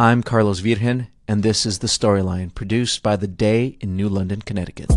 I'm 0.00 0.22
Carlos 0.22 0.60
Virgen, 0.60 1.08
and 1.26 1.42
this 1.42 1.66
is 1.66 1.80
The 1.80 1.88
Storyline, 1.88 2.54
produced 2.54 3.02
by 3.02 3.16
The 3.16 3.26
Day 3.26 3.78
in 3.80 3.96
New 3.96 4.08
London, 4.08 4.40
Connecticut. 4.40 4.88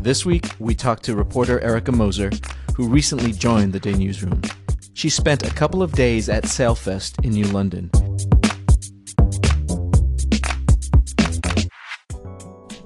This 0.00 0.24
week, 0.24 0.46
we 0.60 0.76
talked 0.76 1.02
to 1.06 1.16
reporter 1.16 1.58
Erica 1.58 1.90
Moser, 1.90 2.30
who 2.76 2.86
recently 2.86 3.32
joined 3.32 3.72
The 3.72 3.80
Day 3.80 3.94
newsroom. 3.94 4.42
She 4.94 5.10
spent 5.10 5.44
a 5.44 5.52
couple 5.52 5.82
of 5.82 5.90
days 5.90 6.28
at 6.28 6.44
Sailfest 6.44 7.24
in 7.24 7.32
New 7.32 7.46
London. 7.46 7.90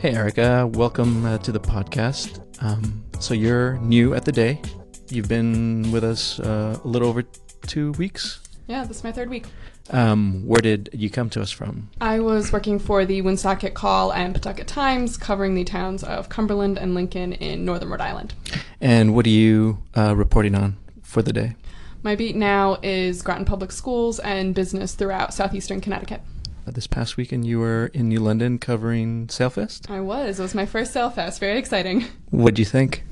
Hey, 0.00 0.14
Erica, 0.14 0.66
welcome 0.68 1.26
uh, 1.26 1.36
to 1.36 1.52
the 1.52 1.60
podcast. 1.60 2.40
Um, 2.62 3.04
so, 3.20 3.34
you're 3.34 3.76
new 3.80 4.14
at 4.14 4.24
The 4.24 4.32
Day. 4.32 4.62
You've 5.10 5.28
been 5.28 5.92
with 5.92 6.02
us 6.02 6.40
uh, 6.40 6.80
a 6.82 6.88
little 6.88 7.08
over 7.08 7.22
two 7.66 7.92
weeks. 7.92 8.40
Yeah, 8.66 8.84
this 8.84 8.98
is 8.98 9.04
my 9.04 9.12
third 9.12 9.30
week. 9.30 9.46
Um, 9.90 10.46
where 10.46 10.60
did 10.60 10.90
you 10.92 11.08
come 11.10 11.30
to 11.30 11.40
us 11.40 11.52
from? 11.52 11.90
I 12.00 12.18
was 12.18 12.52
working 12.52 12.78
for 12.78 13.04
the 13.04 13.22
Woonsocket 13.22 13.74
Call 13.74 14.12
and 14.12 14.34
Pawtucket 14.34 14.66
Times, 14.66 15.16
covering 15.16 15.54
the 15.54 15.62
towns 15.62 16.02
of 16.02 16.28
Cumberland 16.28 16.76
and 16.76 16.94
Lincoln 16.94 17.32
in 17.34 17.64
northern 17.64 17.90
Rhode 17.90 18.00
Island. 18.00 18.34
And 18.80 19.14
what 19.14 19.26
are 19.26 19.30
you 19.30 19.78
uh, 19.96 20.16
reporting 20.16 20.54
on 20.56 20.76
for 21.02 21.22
the 21.22 21.32
day? 21.32 21.54
My 22.02 22.16
beat 22.16 22.36
now 22.36 22.78
is 22.82 23.22
Groton 23.22 23.44
Public 23.44 23.72
Schools 23.72 24.18
and 24.20 24.54
business 24.54 24.94
throughout 24.94 25.34
southeastern 25.34 25.80
Connecticut. 25.80 26.20
Uh, 26.66 26.72
this 26.72 26.88
past 26.88 27.16
weekend, 27.16 27.46
you 27.46 27.60
were 27.60 27.86
in 27.94 28.08
New 28.08 28.18
London 28.18 28.58
covering 28.58 29.28
Sailfest. 29.28 29.88
I 29.88 30.00
was. 30.00 30.40
It 30.40 30.42
was 30.42 30.54
my 30.54 30.66
first 30.66 30.92
Sailfest. 30.92 31.38
Very 31.38 31.58
exciting. 31.58 32.06
What 32.30 32.54
do 32.54 32.62
you 32.62 32.66
think? 32.66 33.04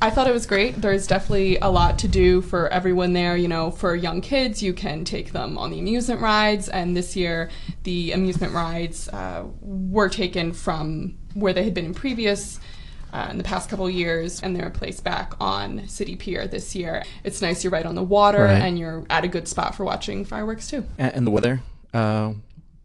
I 0.00 0.10
thought 0.10 0.28
it 0.28 0.32
was 0.32 0.46
great. 0.46 0.80
There's 0.80 1.08
definitely 1.08 1.58
a 1.58 1.70
lot 1.70 1.98
to 2.00 2.08
do 2.08 2.40
for 2.40 2.68
everyone 2.68 3.14
there. 3.14 3.36
You 3.36 3.48
know, 3.48 3.72
for 3.72 3.96
young 3.96 4.20
kids, 4.20 4.62
you 4.62 4.72
can 4.72 5.04
take 5.04 5.32
them 5.32 5.58
on 5.58 5.70
the 5.70 5.80
amusement 5.80 6.20
rides, 6.20 6.68
and 6.68 6.96
this 6.96 7.16
year 7.16 7.50
the 7.82 8.12
amusement 8.12 8.52
rides 8.54 9.08
uh, 9.08 9.44
were 9.60 10.08
taken 10.08 10.52
from 10.52 11.18
where 11.34 11.52
they 11.52 11.64
had 11.64 11.74
been 11.74 11.86
in 11.86 11.94
previous. 11.94 12.60
Uh, 13.10 13.26
in 13.30 13.38
the 13.38 13.42
past 13.44 13.70
couple 13.70 13.88
years, 13.88 14.42
and 14.42 14.54
they're 14.54 14.68
placed 14.68 15.02
back 15.02 15.32
on 15.40 15.88
City 15.88 16.14
Pier 16.14 16.46
this 16.46 16.74
year. 16.76 17.02
It's 17.24 17.40
nice 17.40 17.64
you're 17.64 17.70
right 17.70 17.86
on 17.86 17.94
the 17.94 18.02
water, 18.02 18.44
Right. 18.44 18.60
and 18.60 18.78
you're 18.78 19.02
at 19.08 19.24
a 19.24 19.28
good 19.28 19.48
spot 19.48 19.74
for 19.74 19.82
watching 19.82 20.26
fireworks 20.26 20.68
too. 20.68 20.84
A- 20.98 21.16
And 21.16 21.26
the 21.26 21.30
weather 21.30 21.62
uh, 21.94 22.34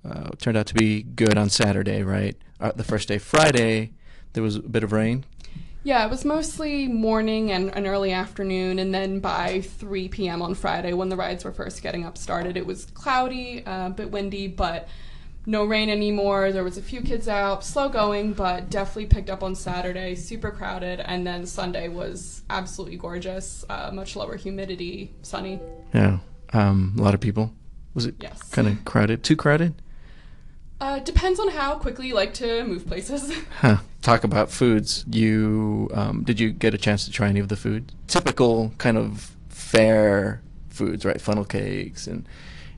uh, 0.09 0.29
turned 0.39 0.55
out 0.55 0.65
to 0.67 0.73
be 0.75 1.03
good 1.03 1.37
on 1.37 1.49
Saturday, 1.49 2.03
right? 2.03 2.37
Uh, 2.61 2.71
the 2.73 2.85
first 2.85 3.09
day, 3.09 3.17
Friday, 3.17 3.91
there 4.31 4.41
was 4.43 4.55
a 4.55 4.61
bit 4.61 4.81
of 4.85 4.93
rain. 4.93 5.25
Yeah, 5.85 6.05
it 6.05 6.09
was 6.09 6.23
mostly 6.23 6.87
morning 6.87 7.51
and 7.51 7.69
an 7.75 7.85
early 7.85 8.13
afternoon, 8.13 8.79
and 8.79 8.93
then 8.93 9.19
by 9.19 9.61
3 9.61 10.07
p.m. 10.07 10.41
on 10.41 10.55
Friday, 10.55 10.93
when 10.93 11.09
the 11.09 11.17
rides 11.17 11.43
were 11.43 11.51
first 11.51 11.83
getting 11.83 12.05
up 12.05 12.17
started, 12.17 12.55
it 12.55 12.65
was 12.65 12.85
cloudy, 12.85 13.65
uh, 13.65 13.87
a 13.87 13.89
bit 13.89 14.09
windy, 14.09 14.47
but 14.47 14.87
no 15.45 15.65
rain 15.65 15.89
anymore. 15.89 16.53
There 16.53 16.63
was 16.63 16.77
a 16.77 16.81
few 16.81 17.01
kids 17.01 17.27
out, 17.27 17.65
slow 17.65 17.89
going, 17.89 18.31
but 18.31 18.69
definitely 18.69 19.07
picked 19.07 19.29
up 19.29 19.43
on 19.43 19.55
Saturday, 19.55 20.15
super 20.15 20.51
crowded, 20.51 21.01
and 21.01 21.27
then 21.27 21.45
Sunday 21.45 21.89
was 21.89 22.43
absolutely 22.49 22.95
gorgeous, 22.95 23.65
uh, 23.69 23.91
much 23.93 24.15
lower 24.15 24.37
humidity, 24.37 25.13
sunny. 25.21 25.59
Yeah, 25.93 26.19
um, 26.53 26.95
a 26.97 27.01
lot 27.01 27.13
of 27.13 27.19
people. 27.19 27.51
Was 27.93 28.05
it 28.05 28.15
Yes. 28.21 28.41
kind 28.51 28.69
of 28.69 28.85
crowded? 28.85 29.21
Too 29.21 29.35
crowded? 29.35 29.73
Uh, 30.79 30.99
depends 30.99 31.41
on 31.41 31.49
how 31.49 31.75
quickly 31.75 32.07
you 32.07 32.15
like 32.15 32.33
to 32.35 32.63
move 32.63 32.87
places. 32.87 33.33
Huh. 33.59 33.77
Talk 34.03 34.25
about 34.25 34.51
foods. 34.51 35.05
You 35.09 35.89
um, 35.93 36.23
did 36.25 36.37
you 36.37 36.51
get 36.51 36.73
a 36.73 36.77
chance 36.77 37.05
to 37.05 37.11
try 37.11 37.29
any 37.29 37.39
of 37.39 37.47
the 37.47 37.55
food? 37.55 37.91
Typical 38.07 38.73
kind 38.77 38.97
of 38.97 39.31
fair 39.47 40.41
foods, 40.67 41.05
right? 41.05 41.19
Funnel 41.21 41.45
cakes 41.45 42.05
and 42.05 42.27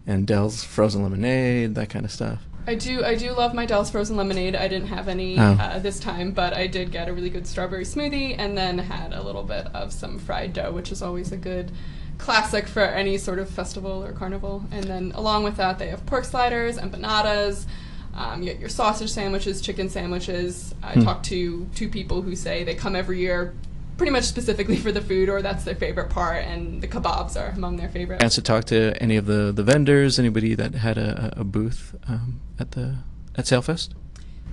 and 0.06 0.28
Del's 0.28 0.64
frozen 0.64 1.02
lemonade, 1.02 1.74
that 1.74 1.90
kind 1.90 2.06
of 2.06 2.12
stuff. 2.12 2.44
I 2.68 2.76
do. 2.76 3.04
I 3.04 3.16
do 3.16 3.32
love 3.32 3.56
my 3.56 3.66
Del's 3.66 3.90
frozen 3.90 4.18
lemonade. 4.18 4.56
I 4.56 4.68
didn't 4.68 4.90
have 4.90 5.08
any 5.08 5.40
Oh. 5.40 5.58
uh, 5.60 5.80
this 5.80 6.00
time, 6.00 6.32
but 6.32 6.54
I 6.54 6.68
did 6.68 6.92
get 6.92 7.10
a 7.10 7.14
really 7.14 7.32
good 7.32 7.48
strawberry 7.48 7.86
smoothie, 7.86 8.36
and 8.38 8.56
then 8.56 8.78
had 8.78 9.12
a 9.12 9.24
little 9.24 9.44
bit 9.44 9.66
of 9.74 9.92
some 9.94 10.20
fried 10.20 10.54
dough, 10.54 10.72
which 10.72 10.92
is 10.92 11.02
always 11.02 11.32
a 11.32 11.38
good 11.38 11.72
classic 12.20 12.68
for 12.68 12.82
any 12.84 13.18
sort 13.18 13.40
of 13.40 13.50
festival 13.50 14.04
or 14.04 14.14
carnival. 14.14 14.64
And 14.72 14.84
then 14.84 15.12
along 15.16 15.44
with 15.44 15.58
that, 15.58 15.80
they 15.80 15.88
have 15.88 16.06
pork 16.06 16.24
sliders, 16.26 16.78
empanadas. 16.78 17.66
Um, 18.16 18.42
you 18.42 18.52
get 18.52 18.60
your 18.60 18.70
sausage 18.70 19.10
sandwiches, 19.12 19.60
chicken 19.62 19.90
sandwiches. 19.90 20.74
I 20.82 20.94
Hmm. 20.94 21.02
talked 21.04 21.26
to 21.26 21.68
two 21.76 21.90
people 21.90 22.22
who 22.22 22.36
say 22.36 22.64
they 22.64 22.74
come 22.76 22.96
every 22.96 23.20
year, 23.20 23.54
pretty 23.98 24.12
much 24.12 24.24
specifically 24.24 24.78
for 24.86 24.92
the 24.92 25.02
food, 25.02 25.28
or 25.30 25.42
that's 25.42 25.64
their 25.66 25.76
favorite 25.76 26.10
part, 26.10 26.44
and 26.46 26.82
the 26.82 26.88
kebabs 26.88 27.36
are 27.40 27.50
among 27.56 27.76
their 27.78 27.90
favorites. 27.90 28.22
Chance 28.22 28.36
to 28.36 28.42
talk 28.42 28.66
to 28.66 28.94
any 29.02 29.18
of 29.18 29.26
the 29.26 29.52
the 29.54 29.64
vendors, 29.64 30.18
anybody 30.18 30.56
that 30.56 30.76
had 30.76 30.98
a, 30.98 31.34
a 31.38 31.44
booth 31.44 31.96
um, 32.08 32.40
at 32.60 32.72
the 32.72 32.96
at 33.38 33.46
Sailfest. 33.46 33.90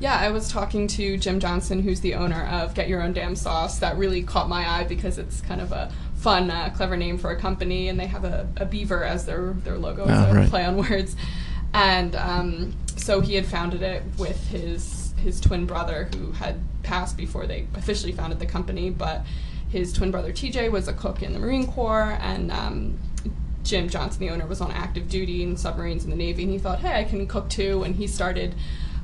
Yeah, 0.01 0.17
I 0.19 0.31
was 0.31 0.51
talking 0.51 0.89
to 0.89 1.17
Jim 1.17 1.39
Johnson, 1.39 1.81
who's 1.83 2.01
the 2.01 2.15
owner 2.15 2.45
of 2.47 2.75
Get 2.75 2.89
Your 2.89 3.01
Own 3.01 3.13
Damn 3.13 3.37
Sauce. 3.37 3.79
That 3.79 3.97
really 3.97 4.23
caught 4.25 4.49
my 4.49 4.69
eye 4.69 4.83
because 4.83 5.17
it's 5.19 5.41
kind 5.43 5.61
of 5.61 5.71
a 5.71 5.93
fun, 6.17 6.51
uh, 6.51 6.71
clever 6.75 6.97
name 6.97 7.19
for 7.19 7.31
a 7.31 7.37
company, 7.37 7.89
and 7.89 8.01
they 8.01 8.07
have 8.07 8.25
a, 8.25 8.49
a 8.57 8.65
beaver 8.65 9.05
as 9.05 9.27
their 9.27 9.53
their 9.63 9.79
logo, 9.79 10.07
Ah, 10.09 10.27
so 10.31 10.35
right. 10.35 10.49
play 10.49 10.65
on 10.65 10.77
words. 10.77 11.15
And 11.75 12.15
um, 12.17 12.77
so 12.97 13.21
he 13.21 13.35
had 13.35 13.47
founded 13.47 13.83
it 13.83 14.03
with 14.19 14.49
his 14.49 15.15
his 15.17 15.41
twin 15.41 15.67
brother, 15.67 16.09
who 16.15 16.33
had 16.33 16.61
passed 16.83 17.17
before 17.17 17.47
they 17.47 17.67
officially 17.75 18.13
founded 18.13 18.39
the 18.39 18.47
company. 18.47 18.91
But 18.91 19.25
his 19.71 19.93
twin 19.93 20.11
brother 20.11 20.33
TJ 20.33 20.71
was 20.71 20.89
a 20.89 20.93
cook 20.93 21.23
in 21.23 21.33
the 21.33 21.39
Marine 21.39 21.67
Corps, 21.67 22.19
and 22.21 22.51
um, 22.53 22.99
Jim 23.65 23.89
Johnson, 23.89 24.21
the 24.21 24.31
owner, 24.31 24.47
was 24.47 24.61
on 24.61 24.71
active 24.73 25.09
duty 25.09 25.43
in 25.43 25.57
submarines 25.57 26.05
in 26.05 26.11
the 26.11 26.17
Navy, 26.17 26.43
and 26.43 26.53
he 26.53 26.59
thought, 26.59 26.81
hey, 26.81 27.01
I 27.01 27.05
can 27.05 27.27
cook 27.27 27.49
too. 27.49 27.83
And 27.85 27.95
he 27.95 28.07
started 28.07 28.55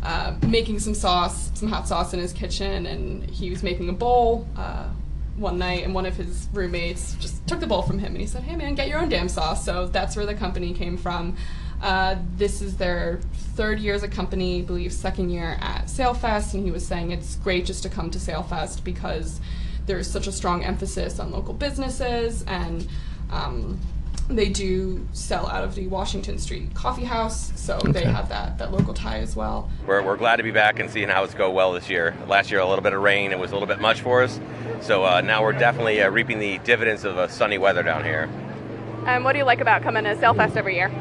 uh, 0.02 0.36
making 0.46 0.80
some 0.80 0.94
sauce, 0.94 1.50
some 1.54 1.68
hot 1.68 1.88
sauce 1.88 2.12
in 2.12 2.20
his 2.20 2.32
kitchen, 2.32 2.86
and 2.86 3.28
he 3.30 3.50
was 3.50 3.62
making 3.62 3.88
a 3.88 3.92
bowl 3.92 4.46
uh, 4.56 4.88
one 5.36 5.58
night, 5.58 5.84
and 5.84 5.94
one 5.94 6.06
of 6.06 6.16
his 6.16 6.48
roommates 6.52 7.14
just 7.16 7.46
took 7.46 7.60
the 7.60 7.66
bowl 7.66 7.82
from 7.82 7.98
him, 7.98 8.12
and 8.12 8.20
he 8.20 8.26
said, 8.26 8.42
hey, 8.42 8.56
man, 8.56 8.74
get 8.74 8.88
your 8.88 8.98
own 8.98 9.08
damn 9.08 9.28
sauce. 9.28 9.64
So 9.64 9.86
that's 9.86 10.16
where 10.16 10.26
the 10.26 10.34
company 10.34 10.72
came 10.74 10.96
from. 10.96 11.36
Uh, 11.82 12.16
this 12.36 12.60
is 12.60 12.76
their 12.76 13.20
third 13.54 13.78
year 13.80 13.94
as 13.94 14.02
a 14.02 14.08
company, 14.08 14.60
I 14.60 14.62
believe 14.62 14.92
second 14.92 15.30
year 15.30 15.58
at 15.60 15.86
Sailfest, 15.86 16.54
and 16.54 16.64
he 16.64 16.70
was 16.70 16.86
saying 16.86 17.12
it's 17.12 17.36
great 17.36 17.66
just 17.66 17.82
to 17.84 17.88
come 17.88 18.10
to 18.10 18.18
Sailfest 18.18 18.84
because 18.84 19.40
there's 19.86 20.10
such 20.10 20.26
a 20.26 20.32
strong 20.32 20.64
emphasis 20.64 21.18
on 21.18 21.30
local 21.30 21.54
businesses 21.54 22.44
and 22.46 22.86
um, 23.30 23.78
they 24.28 24.48
do 24.48 25.06
sell 25.12 25.46
out 25.46 25.64
of 25.64 25.74
the 25.74 25.86
Washington 25.86 26.38
Street 26.38 26.74
Coffee 26.74 27.04
House, 27.04 27.50
so 27.58 27.78
they 27.78 28.04
have 28.04 28.28
that, 28.28 28.58
that 28.58 28.72
local 28.72 28.92
tie 28.92 29.20
as 29.20 29.34
well. 29.34 29.70
We're, 29.86 30.02
we're 30.02 30.18
glad 30.18 30.36
to 30.36 30.42
be 30.42 30.50
back 30.50 30.78
and 30.78 30.90
seeing 30.90 31.08
how 31.08 31.24
it's 31.24 31.32
go 31.32 31.50
well 31.50 31.72
this 31.72 31.88
year. 31.88 32.14
Last 32.26 32.50
year, 32.50 32.60
a 32.60 32.66
little 32.68 32.82
bit 32.82 32.92
of 32.92 33.02
rain, 33.02 33.32
it 33.32 33.38
was 33.38 33.52
a 33.52 33.54
little 33.54 33.68
bit 33.68 33.80
much 33.80 34.02
for 34.02 34.22
us. 34.22 34.38
So 34.82 35.04
uh, 35.04 35.22
now 35.22 35.42
we're 35.42 35.52
definitely 35.52 36.02
uh, 36.02 36.10
reaping 36.10 36.38
the 36.38 36.58
dividends 36.58 37.04
of 37.04 37.16
uh, 37.16 37.28
sunny 37.28 37.56
weather 37.56 37.82
down 37.82 38.04
here. 38.04 38.28
And 39.06 39.24
what 39.24 39.32
do 39.32 39.38
you 39.38 39.44
like 39.44 39.62
about 39.62 39.82
coming 39.82 40.04
to 40.04 40.14
Sailfest 40.16 40.56
every 40.56 40.74
year? 40.76 40.92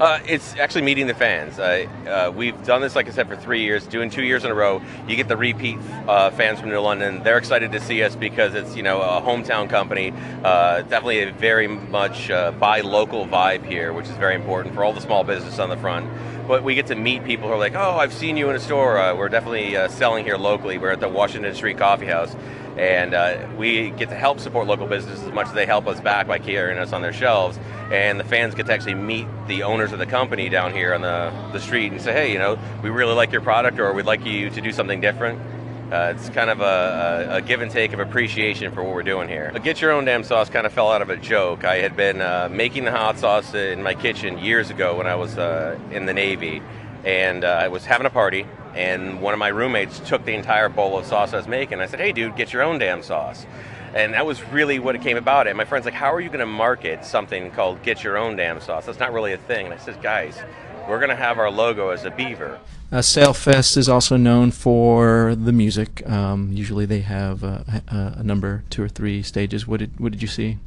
Uh, 0.00 0.20
it's 0.28 0.54
actually 0.56 0.82
meeting 0.82 1.08
the 1.08 1.14
fans. 1.14 1.58
Uh, 1.58 2.32
we've 2.32 2.64
done 2.64 2.80
this, 2.80 2.94
like 2.94 3.08
I 3.08 3.10
said, 3.10 3.26
for 3.26 3.34
three 3.34 3.62
years. 3.62 3.84
Doing 3.84 4.10
two 4.10 4.22
years 4.22 4.44
in 4.44 4.50
a 4.52 4.54
row, 4.54 4.80
you 5.08 5.16
get 5.16 5.26
the 5.26 5.36
repeat 5.36 5.76
uh, 6.06 6.30
fans 6.30 6.60
from 6.60 6.70
New 6.70 6.78
London. 6.78 7.24
They're 7.24 7.38
excited 7.38 7.72
to 7.72 7.80
see 7.80 8.04
us 8.04 8.14
because 8.14 8.54
it's 8.54 8.76
you 8.76 8.84
know 8.84 9.00
a 9.02 9.20
hometown 9.20 9.68
company. 9.68 10.12
Uh, 10.44 10.82
definitely 10.82 11.22
a 11.24 11.32
very 11.32 11.66
much 11.66 12.30
uh, 12.30 12.52
buy 12.52 12.80
local 12.82 13.26
vibe 13.26 13.66
here, 13.66 13.92
which 13.92 14.06
is 14.06 14.12
very 14.12 14.36
important 14.36 14.72
for 14.72 14.84
all 14.84 14.92
the 14.92 15.00
small 15.00 15.24
business 15.24 15.58
on 15.58 15.68
the 15.68 15.76
front. 15.76 16.08
But 16.48 16.64
we 16.64 16.74
get 16.74 16.86
to 16.86 16.94
meet 16.94 17.24
people 17.24 17.46
who 17.46 17.52
are 17.52 17.58
like, 17.58 17.74
oh, 17.74 17.98
I've 17.98 18.14
seen 18.14 18.38
you 18.38 18.48
in 18.48 18.56
a 18.56 18.58
store. 18.58 18.96
Uh, 18.96 19.14
we're 19.14 19.28
definitely 19.28 19.76
uh, 19.76 19.88
selling 19.88 20.24
here 20.24 20.38
locally. 20.38 20.78
We're 20.78 20.92
at 20.92 21.00
the 21.00 21.08
Washington 21.08 21.54
Street 21.54 21.76
Coffee 21.76 22.06
House. 22.06 22.34
And 22.78 23.12
uh, 23.12 23.46
we 23.58 23.90
get 23.90 24.08
to 24.08 24.14
help 24.14 24.40
support 24.40 24.66
local 24.66 24.86
businesses 24.86 25.24
as 25.24 25.32
much 25.32 25.48
as 25.48 25.52
they 25.52 25.66
help 25.66 25.86
us 25.86 26.00
back 26.00 26.26
by 26.26 26.38
carrying 26.38 26.78
us 26.78 26.94
on 26.94 27.02
their 27.02 27.12
shelves. 27.12 27.58
And 27.92 28.18
the 28.18 28.24
fans 28.24 28.54
get 28.54 28.64
to 28.66 28.72
actually 28.72 28.94
meet 28.94 29.26
the 29.46 29.62
owners 29.64 29.92
of 29.92 29.98
the 29.98 30.06
company 30.06 30.48
down 30.48 30.72
here 30.72 30.94
on 30.94 31.02
the, 31.02 31.30
the 31.52 31.60
street 31.60 31.92
and 31.92 32.00
say, 32.00 32.14
hey, 32.14 32.32
you 32.32 32.38
know, 32.38 32.58
we 32.82 32.88
really 32.88 33.14
like 33.14 33.30
your 33.30 33.42
product 33.42 33.78
or 33.78 33.92
we'd 33.92 34.06
like 34.06 34.24
you 34.24 34.48
to 34.48 34.60
do 34.62 34.72
something 34.72 35.02
different. 35.02 35.38
Uh, 35.90 36.12
it's 36.14 36.28
kind 36.28 36.50
of 36.50 36.60
a, 36.60 37.28
a, 37.30 37.36
a 37.36 37.40
give 37.40 37.62
and 37.62 37.70
take 37.70 37.94
of 37.94 38.00
appreciation 38.00 38.70
for 38.72 38.82
what 38.82 38.94
we're 38.94 39.02
doing 39.02 39.26
here. 39.26 39.50
Get 39.62 39.80
Your 39.80 39.92
Own 39.92 40.04
Damn 40.04 40.22
Sauce 40.22 40.50
kind 40.50 40.66
of 40.66 40.72
fell 40.72 40.90
out 40.90 41.00
of 41.00 41.08
a 41.08 41.16
joke. 41.16 41.64
I 41.64 41.76
had 41.76 41.96
been 41.96 42.20
uh, 42.20 42.50
making 42.52 42.84
the 42.84 42.90
hot 42.90 43.18
sauce 43.18 43.54
in 43.54 43.82
my 43.82 43.94
kitchen 43.94 44.38
years 44.38 44.68
ago 44.68 44.98
when 44.98 45.06
I 45.06 45.14
was 45.14 45.38
uh, 45.38 45.78
in 45.90 46.04
the 46.04 46.12
Navy, 46.12 46.60
and 47.04 47.42
uh, 47.42 47.48
I 47.48 47.68
was 47.68 47.86
having 47.86 48.06
a 48.06 48.10
party, 48.10 48.46
and 48.74 49.22
one 49.22 49.32
of 49.32 49.38
my 49.38 49.48
roommates 49.48 49.98
took 50.00 50.26
the 50.26 50.34
entire 50.34 50.68
bowl 50.68 50.98
of 50.98 51.06
sauce 51.06 51.32
I 51.32 51.38
was 51.38 51.48
making. 51.48 51.80
I 51.80 51.86
said, 51.86 52.00
hey, 52.00 52.12
dude, 52.12 52.36
get 52.36 52.52
your 52.52 52.62
own 52.62 52.78
damn 52.78 53.02
sauce. 53.02 53.46
And 53.94 54.12
that 54.12 54.26
was 54.26 54.42
really 54.48 54.78
what 54.78 54.94
it 54.94 55.00
came 55.00 55.16
about. 55.16 55.46
And 55.46 55.56
my 55.56 55.64
friend's 55.64 55.86
like, 55.86 55.94
how 55.94 56.12
are 56.12 56.20
you 56.20 56.28
going 56.28 56.40
to 56.40 56.46
market 56.46 57.06
something 57.06 57.50
called 57.52 57.82
Get 57.82 58.04
Your 58.04 58.18
Own 58.18 58.36
Damn 58.36 58.60
Sauce? 58.60 58.84
That's 58.84 58.98
not 58.98 59.14
really 59.14 59.32
a 59.32 59.38
thing. 59.38 59.64
And 59.64 59.74
I 59.74 59.78
said, 59.78 60.02
guys, 60.02 60.38
we're 60.88 60.98
going 60.98 61.10
to 61.10 61.16
have 61.16 61.38
our 61.38 61.50
logo 61.50 61.90
as 61.90 62.04
a 62.04 62.10
beaver. 62.10 62.58
Uh, 62.90 62.96
Sailfest 62.98 63.76
is 63.76 63.88
also 63.88 64.16
known 64.16 64.50
for 64.50 65.34
the 65.34 65.52
music. 65.52 66.08
Um, 66.08 66.50
usually 66.52 66.86
they 66.86 67.00
have 67.00 67.44
uh, 67.44 67.58
a, 67.88 68.14
a 68.18 68.22
number, 68.22 68.64
two 68.70 68.82
or 68.82 68.88
three 68.88 69.22
stages. 69.22 69.66
What 69.66 69.80
did 69.80 70.00
what 70.00 70.12
did 70.12 70.22
you 70.22 70.28
see? 70.28 70.58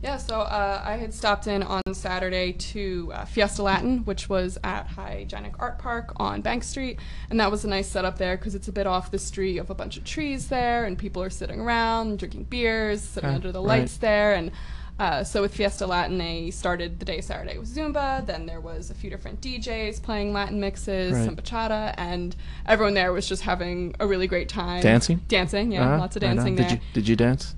Yeah, 0.00 0.16
so 0.16 0.42
uh, 0.42 0.80
I 0.84 0.92
had 0.96 1.12
stopped 1.12 1.48
in 1.48 1.60
on 1.64 1.82
Saturday 1.92 2.52
to 2.52 3.10
uh, 3.12 3.24
Fiesta 3.24 3.64
Latin, 3.64 4.04
which 4.04 4.28
was 4.28 4.56
at 4.62 4.86
Hygienic 4.86 5.54
Art 5.58 5.78
Park 5.80 6.12
on 6.18 6.40
Bank 6.40 6.62
Street, 6.62 7.00
and 7.30 7.40
that 7.40 7.50
was 7.50 7.64
a 7.64 7.68
nice 7.68 7.88
setup 7.88 8.16
there 8.16 8.36
because 8.36 8.54
it's 8.54 8.68
a 8.68 8.72
bit 8.72 8.86
off 8.86 9.10
the 9.10 9.18
street. 9.18 9.54
You 9.54 9.58
have 9.58 9.70
a 9.70 9.74
bunch 9.74 9.96
of 9.96 10.04
trees 10.04 10.46
there, 10.48 10.84
and 10.84 10.96
people 10.96 11.20
are 11.20 11.30
sitting 11.30 11.58
around 11.60 12.20
drinking 12.20 12.44
beers, 12.44 13.00
sitting 13.02 13.28
Okay, 13.30 13.34
under 13.34 13.50
the 13.50 13.58
right. 13.58 13.80
lights 13.80 13.96
there, 13.96 14.34
and 14.34 14.52
uh, 14.98 15.22
so 15.24 15.42
with 15.42 15.54
Fiesta 15.54 15.86
Latin, 15.86 16.18
they 16.18 16.50
started 16.50 16.98
the 16.98 17.04
day 17.04 17.20
Saturday 17.20 17.56
with 17.58 17.68
Zumba. 17.74 18.24
Then 18.26 18.46
there 18.46 18.60
was 18.60 18.90
a 18.90 18.94
few 18.94 19.10
different 19.10 19.40
DJs 19.40 20.02
playing 20.02 20.32
Latin 20.32 20.58
mixes, 20.60 21.12
Right. 21.12 21.24
some 21.24 21.36
bachata, 21.36 21.94
and 21.96 22.34
everyone 22.66 22.94
there 22.94 23.12
was 23.12 23.28
just 23.28 23.42
having 23.42 23.94
a 24.00 24.06
really 24.06 24.26
great 24.26 24.48
time. 24.48 24.82
Dancing? 24.82 25.20
Dancing, 25.28 25.70
yeah, 25.72 25.84
Uh-huh, 25.86 25.98
lots 25.98 26.16
of 26.16 26.22
right 26.22 26.34
dancing 26.34 26.56
Did 26.56 26.64
there. 26.66 26.74
you 26.74 26.80
did 26.94 27.08
you 27.08 27.16
dance? 27.16 27.54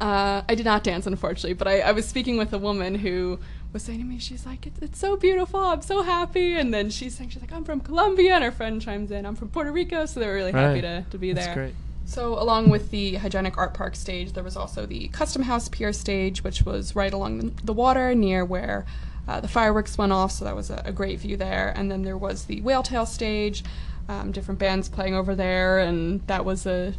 Uh, 0.00 0.42
I 0.48 0.54
did 0.54 0.66
not 0.66 0.84
dance, 0.84 1.06
unfortunately, 1.06 1.54
but 1.54 1.68
I, 1.68 1.80
I 1.80 1.92
was 1.92 2.04
speaking 2.06 2.36
with 2.36 2.52
a 2.52 2.58
woman 2.58 2.96
who 2.96 3.38
was 3.72 3.82
saying 3.84 4.00
to 4.00 4.04
me, 4.04 4.18
she's 4.18 4.44
like, 4.44 4.66
it's, 4.66 4.78
it's 4.80 4.98
so 4.98 5.16
beautiful, 5.16 5.60
I'm 5.60 5.82
so 5.82 6.02
happy. 6.02 6.54
And 6.56 6.74
then 6.74 6.90
she's 6.90 7.16
saying, 7.16 7.30
she's 7.30 7.40
like, 7.40 7.52
I'm 7.52 7.64
from 7.64 7.80
Colombia, 7.80 8.34
and 8.34 8.44
her 8.44 8.50
friend 8.52 8.82
chimes 8.82 9.10
in, 9.10 9.24
I'm 9.24 9.36
from 9.36 9.48
Puerto 9.48 9.72
Rico, 9.72 10.04
so 10.06 10.20
they 10.20 10.26
were 10.26 10.34
really 10.34 10.52
happy 10.52 10.80
to, 10.82 11.04
to 11.10 11.18
be 11.18 11.32
That's 11.32 11.46
there. 11.46 11.54
great. 11.54 11.74
So, 12.06 12.34
along 12.38 12.70
with 12.70 12.90
the 12.90 13.14
Hygienic 13.16 13.56
Art 13.58 13.74
Park 13.74 13.96
stage, 13.96 14.32
there 14.34 14.44
was 14.44 14.56
also 14.56 14.86
the 14.86 15.08
Custom 15.08 15.42
House 15.42 15.68
Pier 15.68 15.92
stage, 15.92 16.44
which 16.44 16.62
was 16.62 16.94
right 16.94 17.12
along 17.12 17.38
the, 17.38 17.64
the 17.64 17.72
water 17.72 18.14
near 18.14 18.44
where 18.44 18.84
uh, 19.26 19.40
the 19.40 19.48
fireworks 19.48 19.96
went 19.96 20.12
off, 20.12 20.30
so 20.32 20.44
that 20.44 20.54
was 20.54 20.70
a, 20.70 20.82
a 20.84 20.92
great 20.92 21.18
view 21.18 21.36
there. 21.36 21.72
And 21.74 21.90
then 21.90 22.02
there 22.02 22.18
was 22.18 22.44
the 22.44 22.60
Whale 22.60 22.82
Tail 22.82 23.06
stage, 23.06 23.64
um, 24.08 24.32
different 24.32 24.60
bands 24.60 24.88
playing 24.88 25.14
over 25.14 25.34
there, 25.34 25.78
and 25.78 26.24
that 26.26 26.44
was 26.44 26.66
a 26.66 26.92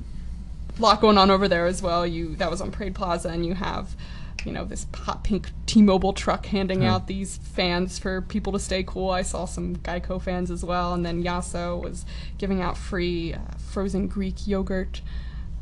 lot 0.80 1.00
going 1.02 1.18
on 1.20 1.30
over 1.30 1.48
there 1.48 1.68
as 1.68 1.82
well. 1.82 2.06
You 2.06 2.36
that 2.38 2.50
was 2.50 2.60
on 2.60 2.72
Parade 2.72 2.96
Plaza, 2.96 3.30
and 3.30 3.46
you 3.46 3.54
have, 3.54 3.96
you 4.44 4.52
know, 4.52 4.66
this 4.66 4.88
hot 4.94 5.24
pink 5.24 5.50
T-Mobile 5.68 6.14
truck 6.14 6.48
handing 6.48 6.82
Huh. 6.82 6.88
out 6.96 7.08
these 7.08 7.38
fans 7.38 8.00
for 8.00 8.22
people 8.22 8.52
to 8.54 8.60
stay 8.60 8.84
cool. 8.84 9.12
I 9.12 9.22
saw 9.22 9.46
some 9.46 9.76
Geico 9.78 10.20
fans 10.20 10.50
as 10.50 10.66
well, 10.66 10.94
and 10.96 11.06
then 11.06 11.24
Yasso 11.24 11.80
was 11.82 12.06
giving 12.40 12.60
out 12.62 12.76
free 12.76 13.36
uh, 13.36 13.40
frozen 13.76 14.08
Greek 14.08 14.48
yogurt. 14.48 15.02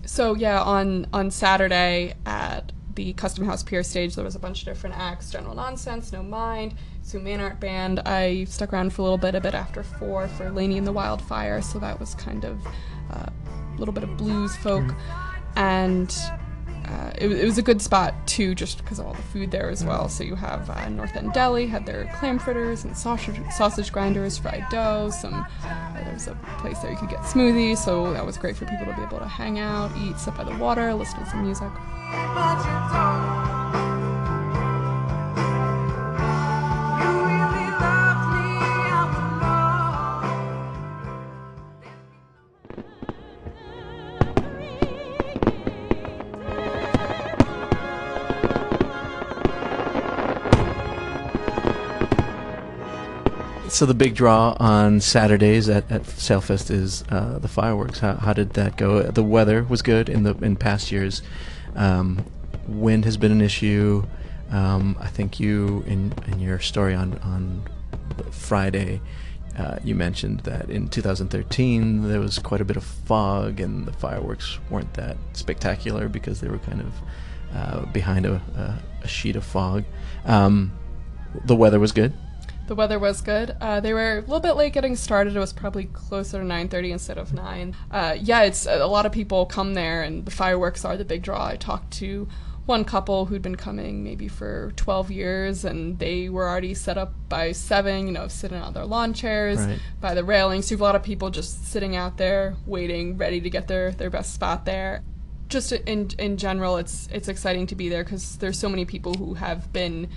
So 0.06 0.36
yeah, 0.36 0.62
on 0.62 1.08
on 1.12 1.32
Saturday 1.32 2.14
at 2.28 2.72
the 2.94 3.12
Custom 3.14 3.44
House 3.44 3.64
Pier 3.64 3.82
stage, 3.82 4.14
there 4.14 4.24
was 4.24 4.36
a 4.36 4.40
bunch 4.40 4.60
of 4.62 4.66
different 4.66 4.96
acts: 4.96 5.32
General 5.32 5.56
Nonsense, 5.56 6.14
No 6.14 6.22
Mind, 6.22 6.76
Sue 7.02 7.20
Man 7.20 7.42
Art 7.42 7.60
Band. 7.60 8.02
I 8.06 8.44
stuck 8.44 8.72
around 8.72 8.94
for 8.94 9.02
a 9.02 9.06
little 9.06 9.18
bit, 9.18 9.34
a 9.34 9.42
bit 9.42 9.56
after 9.56 9.82
four 9.82 10.28
for 10.28 10.52
Laney 10.52 10.78
and 10.78 10.86
the 10.86 10.92
Wildfire, 10.92 11.64
so 11.64 11.80
that 11.80 12.00
was 12.00 12.14
kind 12.14 12.46
of 12.46 12.64
uh, 13.10 13.26
a 13.26 13.78
little 13.80 13.96
bit 13.96 14.04
of 14.04 14.16
blues 14.16 14.56
folk, 14.58 14.86
and 15.56 16.16
uh, 16.86 17.12
it, 17.18 17.32
it 17.32 17.46
was 17.46 17.58
a 17.58 17.62
good 17.62 17.82
spot 17.82 18.14
too, 18.28 18.56
just 18.56 18.78
because 18.78 19.00
of 19.00 19.06
all 19.06 19.14
the 19.14 19.22
food 19.22 19.52
there 19.52 19.70
as 19.70 19.84
well. 19.84 20.10
So 20.10 20.24
you 20.24 20.36
have 20.36 20.70
uh, 20.70 20.90
North 20.90 21.16
End 21.16 21.34
Deli 21.34 21.68
had 21.68 21.86
their 21.86 22.12
clam 22.16 22.40
fritters 22.40 22.84
and 22.84 22.96
sausage 22.96 23.40
sausage 23.52 23.92
grinders, 23.92 24.38
fried 24.38 24.66
dough. 24.70 25.10
Some 25.10 25.34
uh, 25.64 25.94
there 25.94 26.14
was 26.14 26.28
a 26.28 26.36
place 26.60 26.80
there 26.80 26.92
you 26.92 26.98
could 26.98 27.10
get 27.10 27.20
smoothies, 27.20 27.78
so 27.78 28.14
that 28.14 28.26
was 28.26 28.38
great 28.38 28.56
for 28.56 28.66
people 28.66 28.86
to 28.86 28.94
be 28.94 29.02
able 29.02 29.20
to 29.20 29.28
hang 29.28 29.60
out, 29.60 29.92
eat, 29.98 30.18
sit 30.18 30.36
by 30.36 30.44
the 30.44 30.56
water, 30.58 30.94
listen 30.94 31.20
to 31.20 31.30
some 31.30 31.44
music. 31.44 31.70
So 53.84 53.88
the 53.88 53.94
big 53.94 54.16
draw 54.16 54.56
on 54.62 55.02
Saturdays 55.02 55.68
at, 55.68 55.92
at 55.92 56.04
Sailfest 56.04 56.72
is 56.72 57.04
uh, 57.10 57.40
the 57.40 57.50
fireworks. 57.50 58.00
How, 58.00 58.14
how 58.14 58.32
did 58.32 58.52
that 58.52 58.78
go? 58.78 59.04
The 59.04 59.22
weather 59.22 59.66
was 59.66 59.82
good 59.82 60.08
in 60.08 60.24
the 60.24 60.36
in 60.36 60.56
past 60.56 60.90
years. 60.90 61.22
Um, 61.76 62.26
wind 62.66 63.04
has 63.04 63.18
been 63.18 63.34
an 63.34 63.42
issue. 63.42 64.06
Um, 64.52 64.96
I 65.02 65.08
think 65.08 65.38
you 65.38 65.84
in 65.86 66.14
in 66.28 66.40
your 66.40 66.60
story 66.60 66.96
on 66.96 67.18
on 67.24 67.64
Friday, 68.32 69.02
uh, 69.60 69.80
you 69.84 69.96
mentioned 69.96 70.40
that 70.46 70.70
in 70.70 70.88
2013 70.88 72.08
there 72.08 72.22
was 72.22 72.40
quite 72.40 72.62
a 72.62 72.66
bit 72.66 72.78
of 72.78 72.86
fog 72.86 73.60
and 73.60 73.86
the 73.86 73.92
fireworks 73.92 74.60
weren't 74.70 74.94
that 74.94 75.18
spectacular 75.34 76.08
because 76.08 76.40
they 76.40 76.48
were 76.48 76.60
kind 76.60 76.80
of 76.80 76.94
uh, 77.54 77.86
behind 77.88 78.26
a, 78.26 78.36
a, 78.56 78.80
a 79.04 79.08
sheet 79.10 79.36
of 79.36 79.44
fog. 79.44 79.84
Um, 80.24 80.72
the 81.44 81.56
weather 81.58 81.82
was 81.82 81.92
good. 81.92 82.14
The 82.68 82.76
weather 82.76 82.98
was 82.98 83.22
good. 83.22 83.56
Uh, 83.60 83.80
they 83.82 83.94
were 83.94 84.20
a 84.20 84.22
little 84.22 84.40
bit 84.40 84.54
late 84.56 84.74
getting 84.74 84.96
started. 84.96 85.36
It 85.36 85.40
was 85.40 85.52
probably 85.54 85.86
closer 85.86 86.40
to 86.40 86.46
9:30 86.46 86.92
instead 86.92 87.18
of 87.18 87.34
9. 87.34 87.76
Uh, 87.92 88.16
yeah, 88.20 88.44
it's 88.44 88.66
a 88.66 88.86
lot 88.86 89.06
of 89.06 89.12
people 89.12 89.46
come 89.46 89.74
there, 89.74 90.02
and 90.04 90.26
the 90.26 90.32
fireworks 90.32 90.86
are 90.86 90.96
the 90.96 91.04
big 91.06 91.24
draw. 91.24 91.46
I 91.46 91.58
talked 91.58 91.92
to 92.00 92.28
one 92.66 92.86
couple 92.86 93.26
who'd 93.26 93.42
been 93.42 93.58
coming 93.58 94.02
maybe 94.06 94.30
for 94.30 94.72
12 94.78 95.12
years, 95.12 95.66
and 95.66 96.00
they 96.00 96.30
were 96.30 96.48
already 96.48 96.74
set 96.74 96.98
up 96.98 97.14
by 97.28 97.52
seven. 97.52 98.08
You 98.08 98.14
know, 98.14 98.30
sitting 98.30 98.62
on 98.62 98.74
their 98.74 98.86
lawn 98.86 99.14
chairs 99.14 99.60
Right. 99.60 99.80
by 100.00 100.14
the 100.14 100.24
railings. 100.24 100.68
So 100.68 100.72
you 100.72 100.78
have 100.78 100.82
a 100.82 100.86
lot 100.86 100.96
of 100.96 101.04
people 101.04 101.30
just 101.30 101.68
sitting 101.68 101.98
out 101.98 102.18
there, 102.18 102.56
waiting, 102.66 103.18
ready 103.18 103.42
to 103.42 103.50
get 103.50 103.68
their 103.68 103.92
their 103.92 104.10
best 104.10 104.34
spot 104.34 104.64
there 104.66 105.04
just 105.50 105.72
in 105.72 106.10
in 106.18 106.38
general, 106.38 106.78
it's 106.78 107.08
it's 107.12 107.28
exciting 107.28 107.68
to 107.68 107.76
be 107.76 107.90
there 107.90 108.04
because 108.04 108.38
there's 108.38 108.58
so 108.58 108.70
many 108.70 108.86
people 108.86 109.14
who 109.14 109.36
have 109.36 109.72
been 109.72 110.08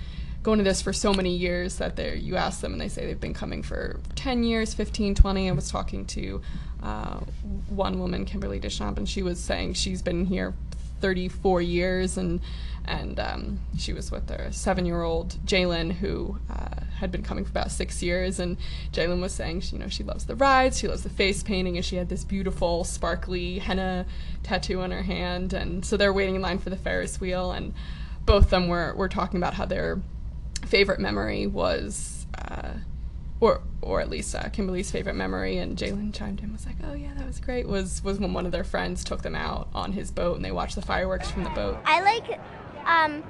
going 0.47 0.59
to 0.59 0.63
this 0.63 0.81
for 0.81 0.93
so 0.93 1.13
many 1.13 1.35
years 1.35 1.75
that 1.75 1.97
they 1.97 2.15
you 2.15 2.37
ask 2.37 2.61
them 2.61 2.71
and 2.71 2.79
they 2.79 2.87
say 2.87 3.05
they've 3.05 3.19
been 3.19 3.33
coming 3.33 3.61
for 3.61 3.99
10 4.15 4.45
years 4.45 4.73
15 4.73 5.13
20 5.13 5.49
i 5.49 5.51
was 5.51 5.69
talking 5.69 6.05
to 6.05 6.41
uh, 6.81 7.19
one 7.67 7.99
woman 7.99 8.23
kimberly 8.23 8.57
deschamps 8.57 8.97
and 8.97 9.09
she 9.09 9.21
was 9.21 9.41
saying 9.41 9.73
she's 9.73 10.01
been 10.01 10.23
here 10.25 10.53
34 11.01 11.61
years 11.61 12.17
and 12.17 12.39
and 12.85 13.19
um, 13.19 13.59
she 13.77 13.91
was 13.91 14.09
with 14.09 14.29
her 14.29 14.49
seven 14.53 14.85
year 14.85 15.01
old 15.01 15.35
Jalen 15.45 15.91
who 15.91 16.39
uh, 16.49 16.85
had 16.95 17.11
been 17.11 17.23
coming 17.23 17.43
for 17.43 17.49
about 17.51 17.69
six 17.69 18.01
years. 18.01 18.39
And 18.39 18.55
Jalen 18.93 19.19
was 19.19 19.33
saying 19.33 19.59
she, 19.59 19.75
you 19.75 19.81
know 19.81 19.89
she 19.89 20.05
loves 20.05 20.25
the 20.25 20.35
rides 20.35 20.79
she 20.79 20.87
loves 20.87 21.03
the 21.03 21.09
face 21.09 21.43
painting 21.43 21.75
and 21.75 21.83
she 21.83 21.97
had 21.97 22.07
this 22.07 22.23
beautiful 22.23 22.85
sparkly 22.85 23.59
henna 23.59 24.05
tattoo 24.41 24.79
on 24.79 24.91
her 24.91 25.03
hand. 25.03 25.51
And 25.51 25.83
so 25.83 25.97
they're 25.97 26.13
waiting 26.13 26.35
in 26.35 26.41
line 26.41 26.59
for 26.59 26.69
the 26.69 26.77
Ferris 26.77 27.19
wheel. 27.19 27.51
And 27.51 27.73
both 28.25 28.45
of 28.45 28.49
them 28.51 28.69
were, 28.69 28.93
were 28.95 29.09
talking 29.09 29.37
about 29.37 29.55
how 29.55 29.65
their 29.65 29.99
favorite 30.67 30.99
memory 30.99 31.47
was 31.47 32.25
uh, 32.37 32.73
or 33.39 33.61
or 33.81 34.01
at 34.01 34.09
least 34.09 34.33
uh, 34.35 34.49
Kimberly's 34.49 34.91
favorite 34.91 35.15
memory, 35.15 35.57
and 35.57 35.77
Jalen 35.77 36.13
chimed 36.13 36.41
in 36.41 36.51
was 36.51 36.65
like, 36.65 36.75
"Oh 36.83 36.93
yeah, 36.93 37.13
that 37.17 37.25
was 37.25 37.39
great." 37.39 37.67
Was 37.67 38.03
was 38.03 38.19
when 38.19 38.33
one 38.33 38.45
of 38.45 38.51
their 38.51 38.63
friends 38.63 39.03
took 39.03 39.21
them 39.21 39.35
out 39.35 39.69
on 39.73 39.91
his 39.93 40.11
boat 40.11 40.35
and 40.35 40.45
they 40.45 40.51
watched 40.51 40.75
the 40.75 40.81
fireworks 40.81 41.29
from 41.29 41.43
the 41.43 41.49
boat. 41.51 41.77
I 41.85 42.01
like 42.01 42.39
um, 42.85 43.23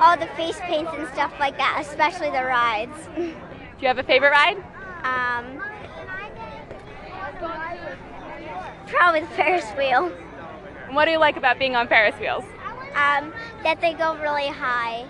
all 0.00 0.16
the 0.16 0.26
face 0.36 0.58
paints 0.60 0.90
and 0.96 1.06
stuff 1.08 1.32
like 1.38 1.56
that, 1.58 1.78
especially 1.86 2.30
the 2.30 2.44
rides. 2.44 2.96
Do 3.16 3.32
you 3.80 3.88
have 3.88 3.98
a 3.98 4.02
favorite 4.02 4.30
ride? 4.30 4.56
Um, 5.04 5.62
probably 8.86 9.20
the 9.20 9.26
Ferris 9.28 9.68
wheel. 9.76 10.12
And 10.86 10.96
what 10.96 11.04
do 11.04 11.10
you 11.10 11.18
like 11.18 11.36
about 11.36 11.58
being 11.58 11.76
on 11.76 11.88
Ferris 11.88 12.18
wheels? 12.18 12.44
Um, 12.94 13.32
that 13.62 13.80
they 13.80 13.94
go 13.94 14.16
really 14.16 14.48
high. 14.48 15.06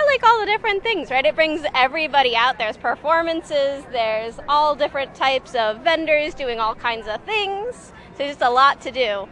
I 0.00 0.06
like 0.06 0.22
all 0.22 0.40
the 0.40 0.46
different 0.46 0.82
things, 0.82 1.10
right? 1.10 1.26
It 1.26 1.34
brings 1.34 1.62
everybody 1.74 2.34
out. 2.34 2.56
There's 2.56 2.78
performances, 2.78 3.84
there's 3.92 4.40
all 4.48 4.74
different 4.74 5.14
types 5.14 5.54
of 5.54 5.82
vendors 5.82 6.32
doing 6.32 6.58
all 6.58 6.74
kinds 6.74 7.06
of 7.06 7.22
things. 7.24 7.92
So 8.12 8.18
there's 8.18 8.30
just 8.30 8.42
a 8.42 8.48
lot 8.48 8.80
to 8.82 8.90
do. 8.90 9.28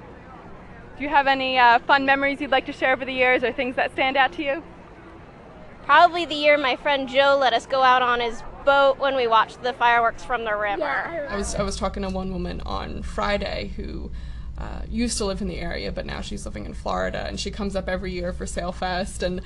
Do 0.96 1.02
you 1.04 1.08
have 1.08 1.26
any 1.26 1.58
uh, 1.58 1.78
fun 1.80 2.04
memories 2.04 2.40
you'd 2.42 2.50
like 2.50 2.66
to 2.66 2.72
share 2.72 2.92
over 2.92 3.06
the 3.06 3.12
years 3.12 3.42
or 3.42 3.50
things 3.50 3.76
that 3.76 3.92
stand 3.92 4.18
out 4.18 4.32
to 4.34 4.42
you? 4.44 4.62
Probably 5.84 6.26
the 6.26 6.34
year 6.34 6.58
my 6.58 6.76
friend 6.76 7.08
Joe 7.08 7.38
let 7.40 7.54
us 7.54 7.64
go 7.64 7.82
out 7.82 8.02
on 8.02 8.20
his 8.20 8.42
boat 8.66 8.98
when 8.98 9.16
we 9.16 9.26
watched 9.26 9.62
the 9.62 9.72
fireworks 9.72 10.22
from 10.22 10.44
the 10.44 10.54
river. 10.54 10.80
Yeah. 10.80 11.28
I 11.30 11.36
was 11.36 11.54
I 11.54 11.62
was 11.62 11.76
talking 11.76 12.02
to 12.02 12.10
one 12.10 12.30
woman 12.30 12.60
on 12.66 13.02
Friday 13.02 13.72
who 13.76 14.10
uh, 14.58 14.82
used 14.88 15.16
to 15.18 15.24
live 15.24 15.40
in 15.40 15.46
the 15.46 15.58
area, 15.58 15.92
but 15.92 16.04
now 16.04 16.20
she's 16.20 16.44
living 16.44 16.64
in 16.64 16.74
Florida, 16.74 17.24
and 17.28 17.38
she 17.38 17.50
comes 17.50 17.76
up 17.76 17.88
every 17.88 18.10
year 18.12 18.32
for 18.32 18.44
Sailfest, 18.44 19.22
and 19.22 19.40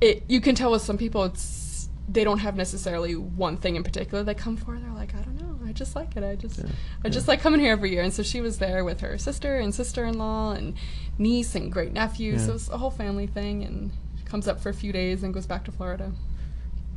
it 0.00 0.22
you 0.28 0.40
can 0.40 0.54
tell 0.54 0.70
with 0.70 0.82
some 0.82 0.98
people 0.98 1.24
it's 1.24 1.88
they 2.08 2.24
don't 2.24 2.38
have 2.38 2.56
necessarily 2.56 3.14
one 3.14 3.58
thing 3.58 3.76
in 3.76 3.84
particular 3.84 4.24
they 4.24 4.34
come 4.34 4.56
for. 4.56 4.78
They're 4.78 4.90
like, 4.92 5.14
I 5.14 5.20
don't 5.20 5.40
know, 5.40 5.68
I 5.68 5.72
just 5.72 5.94
like 5.94 6.16
it. 6.16 6.24
I 6.24 6.36
just 6.36 6.60
I 7.04 7.08
just 7.10 7.28
like 7.28 7.40
coming 7.40 7.60
here 7.60 7.72
every 7.72 7.90
year, 7.90 8.02
and 8.02 8.12
so 8.12 8.22
she 8.22 8.40
was 8.40 8.58
there 8.58 8.84
with 8.84 9.00
her 9.00 9.18
sister 9.18 9.58
and 9.58 9.74
sister-in-law 9.74 10.52
and 10.52 10.74
niece 11.18 11.54
and 11.54 11.70
great 11.70 11.92
nephew. 11.92 12.32
Yeah. 12.32 12.38
So 12.38 12.54
it's 12.54 12.68
a 12.70 12.78
whole 12.78 12.90
family 12.90 13.26
thing, 13.26 13.62
and 13.62 13.92
she 14.18 14.24
comes 14.24 14.48
up 14.48 14.60
for 14.60 14.70
a 14.70 14.74
few 14.74 14.92
days 14.92 15.22
and 15.22 15.34
goes 15.34 15.46
back 15.46 15.64
to 15.64 15.72
Florida. 15.72 16.12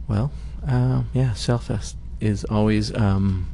Well, 0.07 0.31
uh, 0.67 1.03
yeah, 1.13 1.31
Sailfest 1.31 1.95
is 2.21 2.45
always. 2.45 2.95
Um, 2.95 3.49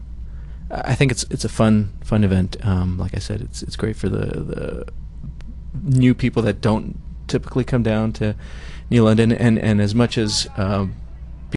I 0.69 0.95
think 0.95 1.11
it's 1.11 1.23
it's 1.31 1.45
a 1.45 1.49
fun 1.49 1.93
fun 2.03 2.23
event. 2.23 2.57
Um, 2.63 2.99
like 2.99 3.15
I 3.15 3.19
said, 3.19 3.41
it's 3.41 3.63
it's 3.63 3.75
great 3.75 3.95
for 3.95 4.09
the 4.09 4.25
the 4.41 4.87
new 5.81 6.13
people 6.13 6.43
that 6.43 6.61
don't 6.61 6.99
typically 7.27 7.63
come 7.63 7.83
down 7.83 8.13
to 8.13 8.35
New 8.89 9.03
London, 9.03 9.31
and 9.31 9.59
and 9.59 9.81
as 9.81 9.93
much 9.93 10.17
as 10.17 10.47
um, 10.57 10.95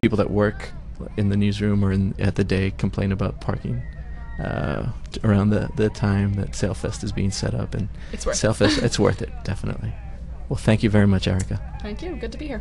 people 0.03 0.17
that 0.19 0.31
work 0.31 0.71
in 1.17 1.29
the 1.29 1.37
newsroom 1.37 1.85
or 1.85 1.93
in, 1.93 2.15
at 2.19 2.35
the 2.37 2.45
day 2.45 2.73
complain 2.77 3.13
about 3.13 3.41
parking. 3.41 3.83
Uh, 4.43 4.91
around 5.23 5.51
the, 5.51 5.69
the 5.77 5.91
time 5.91 6.33
that 6.33 6.53
Sailfest 6.53 7.05
is 7.05 7.13
being 7.13 7.31
set 7.31 7.53
up, 7.55 7.75
and 7.75 7.91
It's 8.11 8.25
worth 8.25 8.43
it. 8.43 8.47
Sailfest, 8.47 8.83
it's 8.83 8.99
worth 8.99 9.21
it, 9.21 9.29
definitely. 9.45 9.93
Well, 10.49 10.57
thank 10.57 10.83
you 10.83 10.89
very 10.89 11.07
much, 11.07 11.29
Erica. 11.29 11.61
Thank 11.83 12.01
you. 12.01 12.17
Good 12.17 12.33
to 12.33 12.39
be 12.39 12.47
here. 12.47 12.61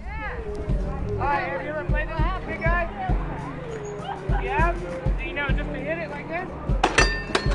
Hi, 1.19 1.39
have 1.39 1.61
you 1.61 1.69
ever 1.69 1.85
played 1.85 2.09
this 2.09 2.45
big 2.45 2.61
guy? 2.61 2.83
Yeah? 4.43 4.75
So 5.17 5.23
you 5.23 5.31
know 5.33 5.47
just 5.47 5.69
to 5.69 5.79
hit 5.79 5.97
it 5.99 6.09
like 6.09 6.27
this? 6.27 6.49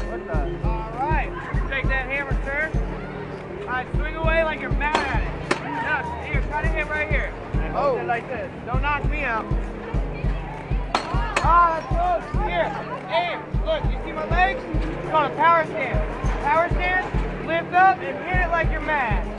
What 0.09 0.27
the? 0.27 0.67
Alright. 0.67 1.31
Take 1.69 1.85
that 1.89 2.07
hammer, 2.09 2.33
sir. 2.45 2.71
Alright, 3.67 3.95
swing 3.95 4.17
away 4.17 4.43
like 4.45 4.61
you're 4.61 4.71
mad 4.73 4.97
at 4.97 5.23
it. 5.23 5.44
No, 5.85 6.03
here, 6.25 6.41
try 6.49 6.63
to 6.63 6.69
hit 6.69 6.89
right 6.89 7.09
here. 7.09 7.33
Oh. 7.77 8.03
Like 8.07 8.27
this. 8.29 8.51
Don't 8.65 8.81
knock 8.81 9.05
me 9.11 9.23
out. 9.23 9.45
Ah, 11.47 11.77
that's 11.77 12.33
close. 12.33 12.47
Here, 12.49 12.73
aim. 13.11 13.41
Look, 13.67 13.85
you 13.93 13.99
see 14.05 14.13
my 14.13 14.27
legs? 14.31 14.63
It's 14.65 15.11
called 15.11 15.33
a 15.33 15.35
power 15.37 15.67
stand. 15.67 16.01
Power 16.43 16.69
stand, 16.71 17.47
lift 17.47 17.75
up 17.75 17.99
and 17.99 18.17
hit 18.25 18.47
it 18.47 18.51
like 18.51 18.71
you're 18.71 18.81
mad. 18.81 19.34